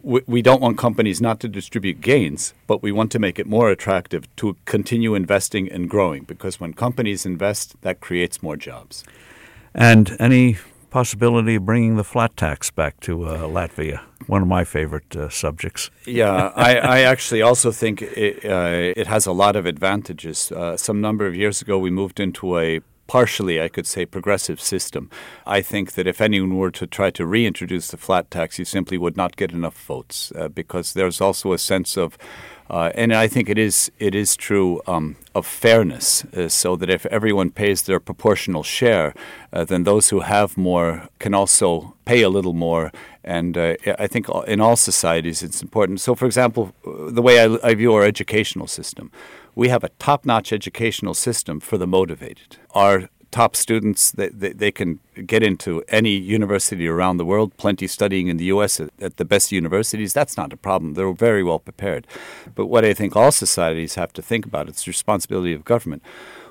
[0.03, 3.69] we don't want companies not to distribute gains, but we want to make it more
[3.69, 9.03] attractive to continue investing and growing because when companies invest, that creates more jobs.
[9.73, 10.57] And any
[10.91, 14.01] possibility of bringing the flat tax back to uh, Latvia?
[14.27, 15.89] One of my favorite uh, subjects.
[16.05, 20.51] yeah, I, I, actually also think it, uh, it, has a lot of advantages.
[20.51, 24.61] Uh, some number of years ago, we moved into a partially, I could say, progressive
[24.61, 25.09] system.
[25.45, 28.97] I think that if anyone were to try to reintroduce the flat tax, you simply
[28.97, 32.17] would not get enough votes uh, because there's also a sense of
[32.71, 36.89] uh, and I think it is it is true um, of fairness, uh, so that
[36.89, 39.13] if everyone pays their proportional share,
[39.53, 42.91] uh, then those who have more can also pay a little more.
[43.23, 45.99] And uh, I think in all societies it's important.
[45.99, 49.11] So, for example, the way I, I view our educational system,
[49.53, 52.57] we have a top-notch educational system for the motivated.
[52.73, 54.11] Our top students.
[54.11, 58.45] They, they, they, can get into any university around the world, plenty studying in the
[58.45, 58.79] U.S.
[58.79, 60.13] At, the best universities.
[60.13, 60.93] That's not a problem.
[60.93, 62.07] They're very well prepared.
[62.55, 66.03] But what I think all societies have to think about, it's the responsibility of government.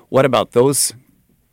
[0.09, 0.93] What about those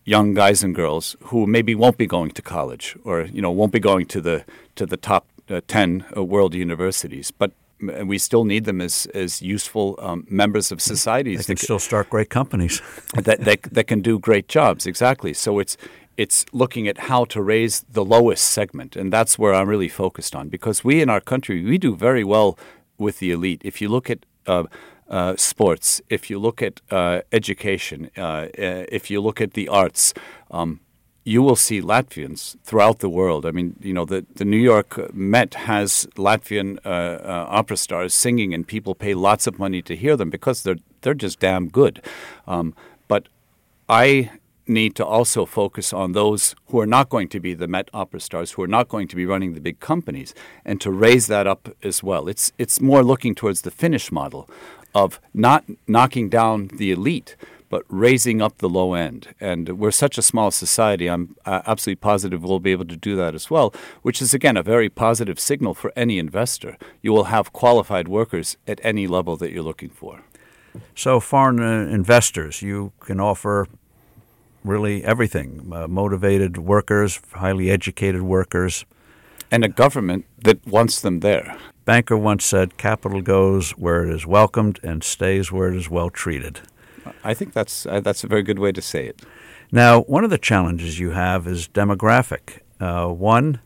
[0.04, 3.72] young guys and girls who maybe won't be going to college or, you know, won't
[3.72, 8.44] be going to the, to the top uh, 10 uh, world universities, but we still
[8.44, 11.46] need them as as useful um, members of societies.
[11.46, 12.82] They can still start great companies
[13.14, 14.86] that, that that can do great jobs.
[14.86, 15.34] Exactly.
[15.34, 15.76] So it's
[16.16, 20.34] it's looking at how to raise the lowest segment, and that's where I'm really focused
[20.34, 22.58] on because we in our country we do very well
[22.98, 23.62] with the elite.
[23.64, 24.64] If you look at uh,
[25.08, 28.48] uh, sports, if you look at uh, education, uh, uh,
[28.90, 30.14] if you look at the arts.
[30.50, 30.80] Um,
[31.28, 33.44] you will see Latvians throughout the world.
[33.44, 38.14] I mean, you know, the, the New York Met has Latvian uh, uh, opera stars
[38.14, 41.68] singing, and people pay lots of money to hear them because they're they're just damn
[41.68, 42.02] good.
[42.46, 42.74] Um,
[43.08, 43.28] but
[43.90, 44.30] I
[44.66, 48.20] need to also focus on those who are not going to be the Met opera
[48.20, 51.46] stars, who are not going to be running the big companies, and to raise that
[51.46, 52.28] up as well.
[52.28, 54.48] It's it's more looking towards the Finnish model
[54.94, 57.36] of not knocking down the elite
[57.68, 59.34] but raising up the low end.
[59.40, 63.16] And we're such a small society, I'm uh, absolutely positive we'll be able to do
[63.16, 66.76] that as well, which is, again, a very positive signal for any investor.
[67.02, 70.22] You will have qualified workers at any level that you're looking for.
[70.94, 73.66] So, foreign uh, investors, you can offer
[74.64, 78.84] really everything uh, motivated workers, highly educated workers.
[79.50, 81.56] And a government that wants them there.
[81.86, 86.10] Banker once said, Capital goes where it is welcomed and stays where it is well
[86.10, 86.60] treated.
[87.24, 89.22] I think that's uh, that's a very good way to say it.
[89.70, 92.60] Now, one of the challenges you have is demographic.
[92.80, 93.60] Uh, one,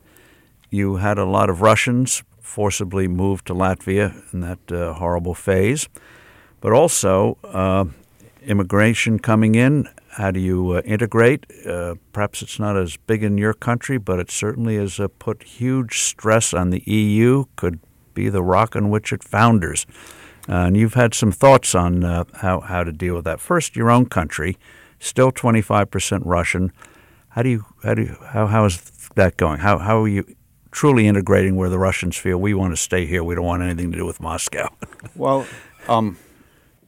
[0.70, 5.88] you had a lot of Russians forcibly moved to Latvia in that uh, horrible phase,
[6.60, 7.84] but also uh,
[8.44, 9.88] immigration coming in.
[10.10, 11.46] how do you uh, integrate?
[11.66, 16.00] Uh, perhaps it's not as big in your country, but it certainly has put huge
[16.00, 17.44] stress on the EU.
[17.56, 17.78] Could
[18.14, 19.86] be the rock on which it founders.
[20.48, 23.40] Uh, and you've had some thoughts on uh, how how to deal with that.
[23.40, 24.58] First, your own country,
[24.98, 26.72] still 25% Russian.
[27.30, 28.80] How do you how do you, how how is
[29.14, 29.60] that going?
[29.60, 30.24] How how are you
[30.70, 33.22] truly integrating where the Russians feel we want to stay here?
[33.22, 34.68] We don't want anything to do with Moscow.
[35.16, 35.46] well.
[35.88, 36.18] Um,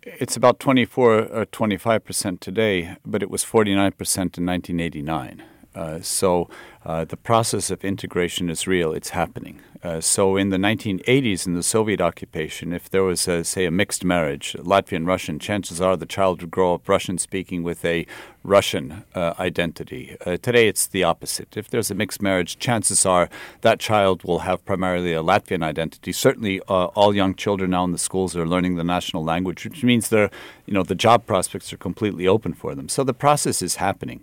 [0.06, 5.42] it's about 24 or 25 percent today, but it was 49 percent in 1989.
[5.74, 6.48] Uh, so
[6.84, 9.60] uh, the process of integration is real, it's happening.
[9.82, 13.70] Uh, so in the 1980s, in the Soviet occupation, if there was, a, say, a
[13.70, 18.06] mixed marriage, Latvian Russian, chances are the child would grow up Russian speaking with a
[18.42, 20.16] Russian uh, identity.
[20.24, 21.56] Uh, today, it's the opposite.
[21.56, 23.28] If there's a mixed marriage, chances are
[23.60, 26.12] that child will have primarily a Latvian identity.
[26.12, 30.08] Certainly, all young children now in the schools are learning the national language, which means
[30.08, 30.30] they're,
[30.66, 32.88] you know, the job prospects are completely open for them.
[32.88, 34.22] So the process is happening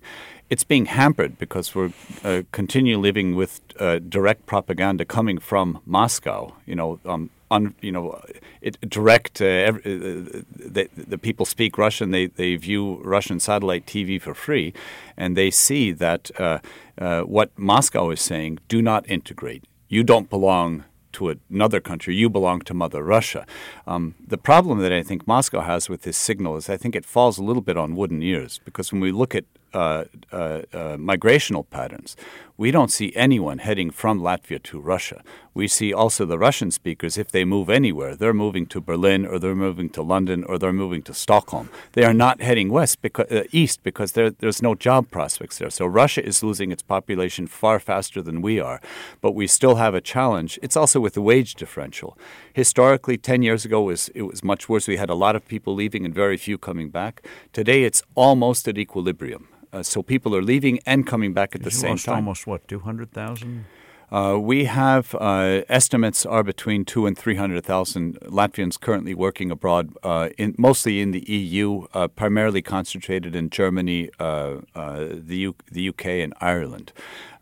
[0.51, 1.93] it's being hampered because we're
[2.25, 6.53] uh, continue living with uh, direct propaganda coming from Moscow.
[6.65, 8.21] You know, um, un, you know,
[8.59, 9.41] it, direct.
[9.41, 12.11] Uh, every, uh, the, the people speak Russian.
[12.11, 14.73] They they view Russian satellite TV for free,
[15.15, 16.59] and they see that uh,
[16.97, 19.63] uh, what Moscow is saying: do not integrate.
[19.87, 20.83] You don't belong
[21.13, 22.13] to another country.
[22.15, 23.45] You belong to Mother Russia.
[23.87, 27.05] Um, the problem that I think Moscow has with this signal is I think it
[27.05, 30.97] falls a little bit on wooden ears because when we look at uh, uh, uh,
[30.97, 32.15] migrational patterns.
[32.57, 35.23] We don't see anyone heading from Latvia to Russia.
[35.55, 39.39] We see also the Russian speakers, if they move anywhere, they're moving to Berlin or
[39.39, 41.69] they're moving to London or they're moving to Stockholm.
[41.93, 45.71] They are not heading west because, uh, east because there, there's no job prospects there.
[45.71, 48.79] So Russia is losing its population far faster than we are.
[49.21, 50.59] But we still have a challenge.
[50.61, 52.15] It's also with the wage differential.
[52.53, 54.87] Historically, 10 years ago, was, it was much worse.
[54.87, 57.25] We had a lot of people leaving and very few coming back.
[57.53, 59.47] Today, it's almost at equilibrium.
[59.73, 62.15] Uh, so people are leaving and coming back at the same time.
[62.15, 63.65] Almost what two hundred thousand.
[64.11, 69.49] Uh, we have uh, estimates are between two and three hundred thousand Latvians currently working
[69.49, 75.55] abroad, uh, in, mostly in the EU, uh, primarily concentrated in Germany, uh, the, U-
[75.71, 76.91] the UK, and Ireland.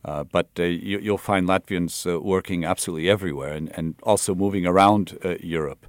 [0.04, 5.88] but you, will find Latvians working absolutely everywhere and, and also moving around Europe.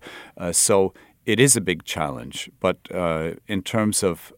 [0.52, 0.94] so
[1.26, 2.50] it is a big challenge.
[2.58, 2.78] But
[3.46, 4.32] in terms of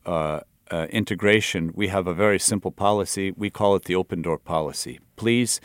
[0.72, 3.30] uh, integration, we have a very simple policy.
[3.32, 4.98] We call it the open door policy.
[5.16, 5.60] Please,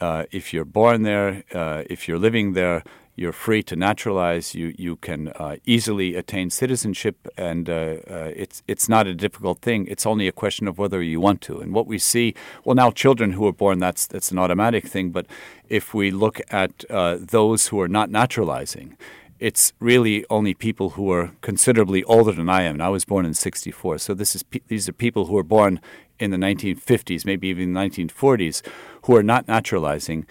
[0.00, 2.82] uh, if you're born there, uh, if you're living there,
[3.14, 4.54] you're free to naturalize.
[4.54, 9.60] You you can uh, easily attain citizenship, and uh, uh, it's it's not a difficult
[9.60, 9.88] thing.
[9.88, 11.58] It's only a question of whether you want to.
[11.58, 12.34] And what we see,
[12.64, 15.10] well, now children who are born, that's that's an automatic thing.
[15.10, 15.26] But
[15.68, 18.96] if we look at those who are not naturalizing,
[19.40, 22.76] it's really only people who are considerably older than I am.
[22.76, 25.80] And I was born in '64, so this is these are people who were born
[26.18, 28.62] in the 1950s, maybe even the 1940s,
[29.04, 30.26] who are not naturalizing.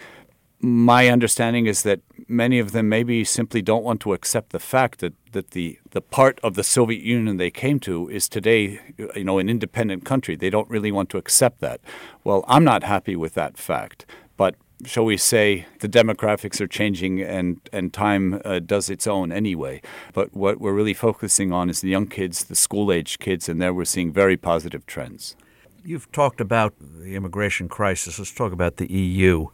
[0.60, 4.98] My understanding is that many of them maybe simply don't want to accept the fact
[4.98, 8.80] that, that the, the part of the Soviet Union they came to is today,
[9.14, 10.34] you know, an independent country.
[10.34, 11.80] They don't really want to accept that.
[12.24, 14.04] Well, I'm not happy with that fact.
[14.36, 19.32] But shall we say, the demographics are changing and, and time uh, does its own
[19.32, 19.82] anyway.
[20.12, 23.60] But what we're really focusing on is the young kids, the school age kids, and
[23.60, 25.36] there we're seeing very positive trends.
[25.84, 28.18] You've talked about the immigration crisis.
[28.18, 29.46] Let's talk about the EU.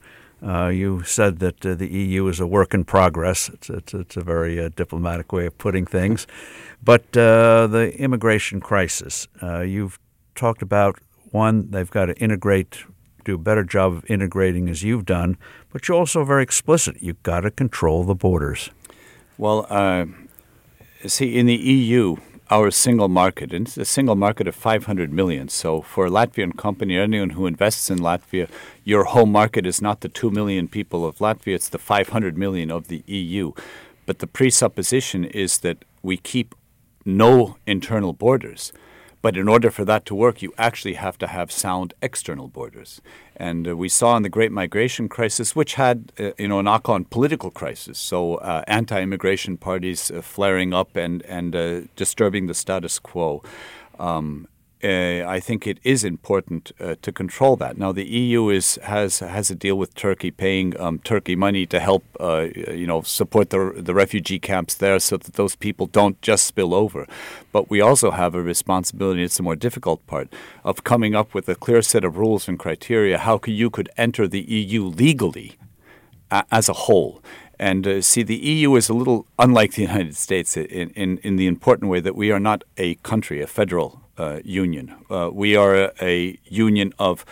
[0.42, 3.48] Uh, you said that uh, the EU is a work in progress.
[3.48, 6.26] It's, it's, it's a very uh, diplomatic way of putting things.
[6.82, 9.98] But uh, the immigration crisis, uh, you've
[10.34, 10.98] talked about
[11.30, 12.84] one, they've got to integrate
[13.24, 15.36] do a better job of integrating as you've done,
[15.72, 16.96] but you're also very explicit.
[17.00, 18.70] You've got to control the borders.
[19.36, 20.06] Well, uh,
[21.06, 22.16] see, in the EU,
[22.50, 25.48] our single market, and it's a single market of 500 million.
[25.48, 28.48] So for a Latvian company, or anyone who invests in Latvia,
[28.84, 32.70] your home market is not the 2 million people of Latvia, it's the 500 million
[32.70, 33.52] of the EU.
[34.06, 36.54] But the presupposition is that we keep
[37.04, 38.72] no internal borders.
[39.24, 43.00] But in order for that to work, you actually have to have sound external borders.
[43.34, 46.62] And uh, we saw in the Great Migration Crisis, which had uh, you know a
[46.62, 52.54] knock-on political crisis, so uh, anti-immigration parties uh, flaring up and and uh, disturbing the
[52.54, 53.42] status quo.
[53.98, 54.46] Um,
[54.84, 57.78] uh, I think it is important uh, to control that.
[57.78, 61.80] Now, the EU is has has a deal with Turkey, paying um, Turkey money to
[61.80, 66.20] help, uh, you know, support the the refugee camps there, so that those people don't
[66.20, 67.06] just spill over.
[67.50, 69.22] But we also have a responsibility.
[69.22, 70.28] It's the more difficult part
[70.64, 73.18] of coming up with a clear set of rules and criteria.
[73.18, 75.56] How you could enter the EU legally
[76.30, 77.22] as a whole?
[77.58, 81.36] And uh, see, the EU is a little unlike the United States in, in, in
[81.36, 84.03] the important way that we are not a country, a federal
[84.44, 84.94] union.
[85.10, 87.24] Uh, we are a, a union of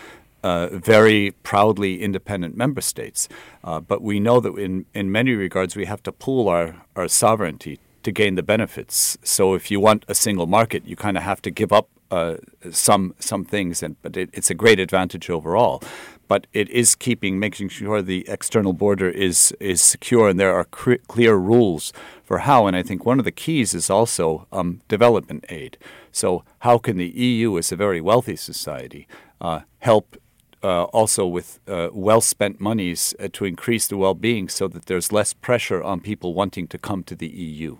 [0.42, 3.28] uh, very proudly independent member states.
[3.64, 7.08] Uh, but we know that in, in many regards we have to pool our, our
[7.08, 9.16] sovereignty to gain the benefits.
[9.22, 12.36] So if you want a single market, you kind of have to give up uh,
[12.70, 15.82] some some things, and but it, it's a great advantage overall.
[16.28, 20.64] But it is keeping making sure the external border is is secure, and there are
[20.64, 21.92] clear rules
[22.32, 22.66] for how.
[22.66, 25.76] And I think one of the keys is also um, development aid.
[26.12, 29.06] So how can the EU, as a very wealthy society,
[29.38, 30.16] uh, help
[30.62, 34.86] uh, also with uh, well spent monies uh, to increase the well being so that
[34.86, 37.76] there's less pressure on people wanting to come to the EU.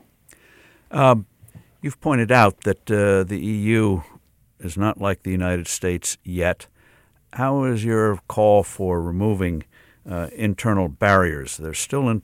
[0.91, 1.25] Um,
[1.81, 4.03] you've pointed out that uh, the EU
[4.61, 6.67] is not like the United States yet.
[7.33, 9.65] How is your call for removing
[10.09, 11.57] uh, internal barriers.
[11.57, 12.23] There's still in,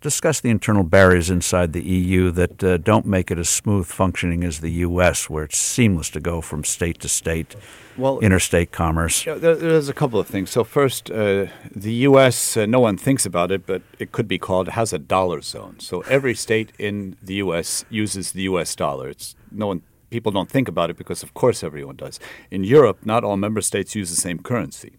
[0.00, 4.44] discuss the internal barriers inside the EU that uh, don't make it as smooth functioning
[4.44, 7.56] as the U.S., where it's seamless to go from state to state,
[7.96, 9.24] well, interstate commerce.
[9.24, 10.50] Yeah, there, there's a couple of things.
[10.50, 12.56] So first, uh, the U.S.
[12.56, 15.80] Uh, no one thinks about it, but it could be called has a dollar zone.
[15.80, 17.84] So every state in the U.S.
[17.88, 18.74] uses the U.S.
[18.76, 19.08] dollar.
[19.08, 22.20] It's no one people don't think about it because of course everyone does.
[22.50, 24.92] In Europe, not all member states use the same currency.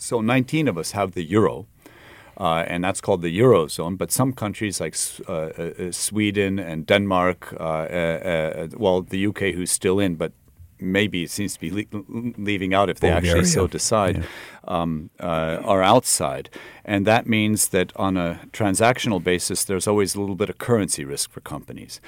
[0.00, 1.66] So 19 of us have the euro,
[2.38, 3.98] uh, and that's called the eurozone.
[3.98, 4.96] But some countries like
[5.28, 10.32] uh, uh, Sweden and Denmark, uh, uh, uh, well, the UK, who's still in, but
[10.78, 12.02] maybe it seems to be le-
[12.38, 13.30] leaving out if they Bulgaria.
[13.30, 14.24] actually so decide, yeah.
[14.64, 16.48] um, are outside.
[16.82, 21.04] And that means that on a transactional basis, there's always a little bit of currency
[21.04, 22.00] risk for companies.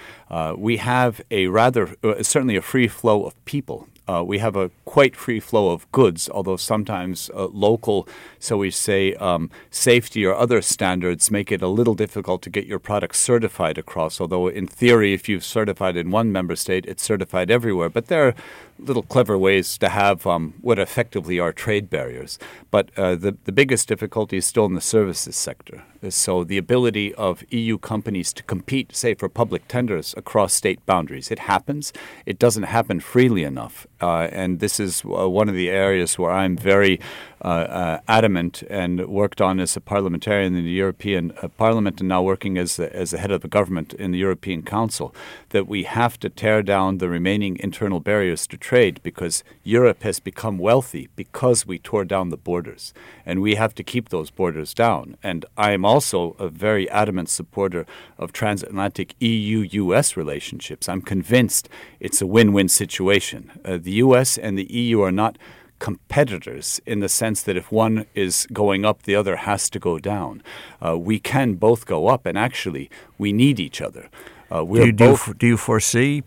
[0.56, 5.16] we have a rather, certainly a free flow of people uh, we have a quite
[5.16, 8.06] free flow of goods, although sometimes uh, local,
[8.38, 12.66] so we say um, safety or other standards make it a little difficult to get
[12.66, 14.20] your product certified across.
[14.20, 17.88] Although, in theory, if you've certified in one member state, it's certified everywhere.
[17.88, 18.34] But there are
[18.78, 22.38] little clever ways to have um, what effectively are trade barriers.
[22.70, 25.82] But uh, the, the biggest difficulty is still in the services sector.
[26.08, 31.30] So the ability of EU companies to compete, say, for public tenders across state boundaries.
[31.30, 31.92] It happens.
[32.26, 33.86] It doesn't happen freely enough.
[34.00, 36.98] Uh, and this is uh, one of the areas where I'm very
[37.44, 42.08] uh, uh, adamant and worked on as a parliamentarian in the European uh, Parliament and
[42.08, 45.14] now working as the, as the head of the government in the European Council
[45.50, 50.20] that we have to tear down the remaining internal barriers to trade because Europe has
[50.20, 52.94] become wealthy because we tore down the borders
[53.26, 55.16] and we have to keep those borders down.
[55.22, 57.84] And I am also a very adamant supporter
[58.16, 60.88] of transatlantic EU US relationships.
[60.88, 61.68] I'm convinced
[62.00, 63.50] it's a win win situation.
[63.64, 65.36] Uh, the US and the EU are not
[65.82, 69.98] competitors in the sense that if one is going up, the other has to go
[69.98, 70.40] down.
[70.80, 72.88] Uh, we can both go up, and actually,
[73.18, 74.08] we need each other.
[74.48, 76.22] Uh, do, you, do, do you foresee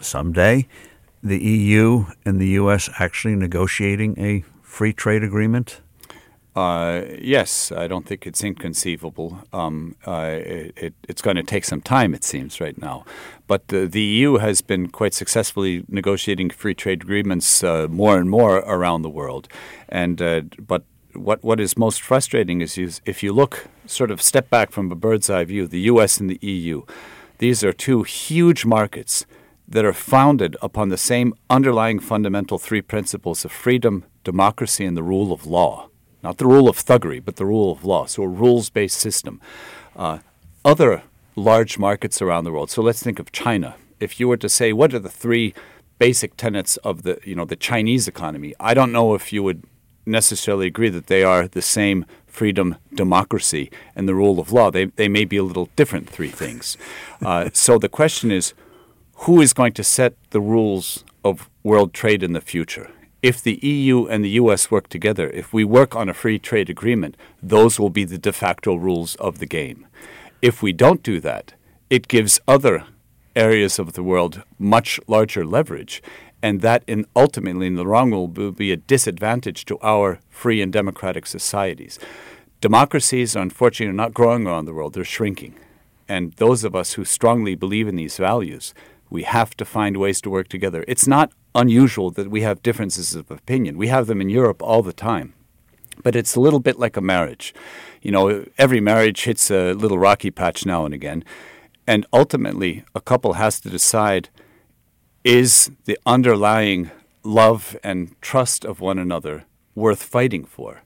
[0.00, 0.66] someday
[1.22, 2.88] the EU and the U.S.
[2.98, 5.80] actually negotiating a free trade agreement?
[6.58, 9.38] Uh, yes, I don't think it's inconceivable.
[9.52, 13.04] Um, uh, it, it, it's going to take some time, it seems, right now.
[13.46, 18.28] But the, the EU has been quite successfully negotiating free trade agreements uh, more and
[18.28, 19.46] more around the world.
[19.88, 20.82] And uh, but
[21.14, 24.96] what what is most frustrating is if you look sort of step back from a
[24.96, 26.18] bird's eye view, the U.S.
[26.18, 26.82] and the EU,
[27.38, 29.26] these are two huge markets
[29.68, 35.02] that are founded upon the same underlying fundamental three principles of freedom, democracy, and the
[35.02, 35.88] rule of law
[36.22, 38.06] not the rule of thuggery, but the rule of law.
[38.06, 39.40] So a rules based system.
[39.96, 40.18] Uh,
[40.64, 41.02] other
[41.36, 42.70] large markets around the world.
[42.70, 43.76] So let's think of China.
[44.00, 45.54] If you were to say what are the three
[45.98, 49.64] basic tenets of the you know the Chinese economy, I don't know if you would
[50.06, 54.70] necessarily agree that they are the same freedom, democracy, and the rule of law.
[54.70, 56.76] They they may be a little different three things.
[57.22, 58.54] Uh, so the question is,
[59.22, 62.90] who is going to set the rules of world trade in the future?
[63.22, 66.70] if the EU and the US work together, if we work on a free trade
[66.70, 69.86] agreement, those will be the de facto rules of the game.
[70.40, 71.54] If we don't do that,
[71.90, 72.84] it gives other
[73.34, 76.02] areas of the world much larger leverage,
[76.42, 80.62] and that in ultimately in the long run will be a disadvantage to our free
[80.62, 81.98] and democratic societies.
[82.60, 85.54] Democracies, unfortunately, are not growing around the world, they're shrinking.
[86.08, 88.74] And those of us who strongly believe in these values,
[89.10, 90.84] we have to find ways to work together.
[90.86, 93.78] It's not unusual that we have differences of opinion.
[93.78, 95.34] We have them in Europe all the time.
[96.02, 97.54] But it's a little bit like a marriage.
[98.02, 101.24] You know, every marriage hits a little rocky patch now and again.
[101.86, 104.28] And ultimately, a couple has to decide
[105.24, 106.90] is the underlying
[107.22, 109.44] love and trust of one another
[109.74, 110.82] worth fighting for?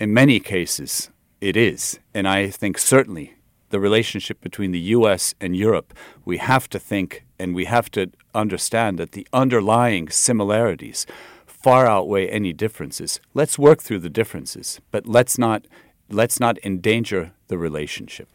[0.00, 1.10] In many cases,
[1.40, 2.00] it is.
[2.12, 3.34] And I think certainly
[3.70, 8.10] the relationship between the US and Europe, we have to think and we have to
[8.34, 11.06] understand that the underlying similarities
[11.46, 13.20] far outweigh any differences.
[13.34, 15.66] Let's work through the differences, but let's not
[16.08, 18.28] let's not endanger the relationship.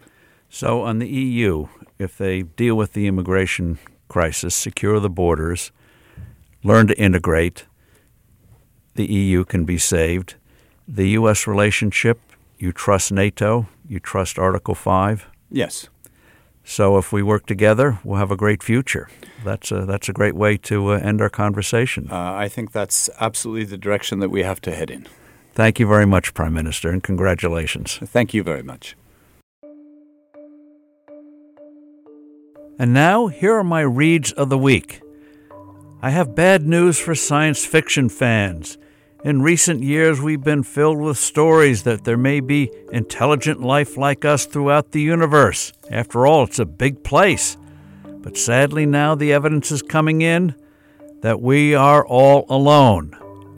[0.50, 3.80] So, on the EU, if they deal with the immigration
[4.10, 5.72] crisis, secure the borders,
[6.64, 7.66] learn to integrate,
[8.96, 10.36] the EU can be saved.
[10.88, 11.48] The U.S.
[11.48, 12.20] relationship,
[12.58, 15.28] you trust NATO, you trust Article 5.
[15.50, 15.88] Yes.
[16.64, 19.10] So if we work together, we'll have a great future.
[19.44, 22.08] That's a, that's a great way to uh, end our conversation.
[22.12, 25.08] Uh, I think that's absolutely the direction that we have to head in.
[25.54, 27.98] Thank you very much, Prime Minister, and congratulations.
[27.98, 28.96] Thank you very much.
[32.80, 35.02] And now, here are my reads of the week.
[36.02, 38.78] I have bad news for science fiction fans.
[39.24, 44.26] In recent years, we've been filled with stories that there may be intelligent life like
[44.26, 45.74] us throughout the universe.
[45.92, 47.56] After all, it's a big place.
[48.04, 50.56] But sadly, now the evidence is coming in
[51.22, 53.16] that we are all alone.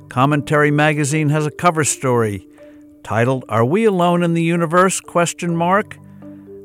[0.09, 2.45] Commentary magazine has a cover story
[3.01, 4.99] titled Are We Alone in the Universe?
[4.99, 5.97] question mark.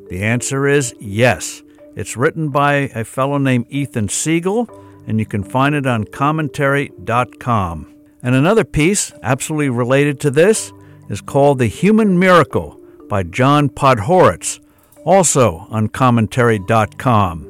[0.09, 1.63] The answer is yes.
[1.95, 4.69] It's written by a fellow named Ethan Siegel,
[5.07, 7.95] and you can find it on commentary.com.
[8.29, 10.71] And another piece, absolutely related to this,
[11.09, 14.61] is called The Human Miracle by John Podhoretz,
[15.03, 17.47] also on commentary.com.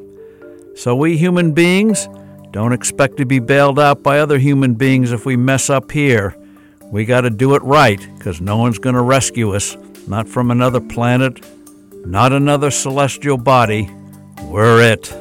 [0.76, 2.08] So, we human beings
[2.52, 6.36] don't expect to be bailed out by other human beings if we mess up here.
[6.92, 9.76] We got to do it right because no one's going to rescue us,
[10.06, 11.44] not from another planet,
[12.06, 13.90] not another celestial body,
[14.44, 15.12] we're it.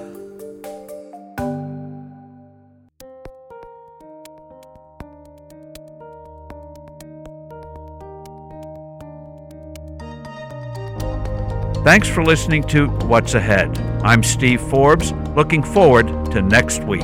[11.87, 13.77] Thanks for listening to What's Ahead.
[14.03, 17.01] I'm Steve Forbes, looking forward to next week.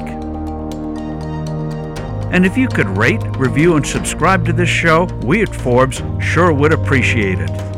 [2.34, 6.51] And if you could rate, review, and subscribe to this show, we at Forbes sure
[6.51, 7.72] would appreciate it.